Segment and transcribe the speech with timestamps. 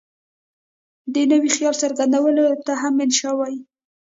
[1.13, 3.59] د نوي خیال څرګندولو ته هم انشأ وايي.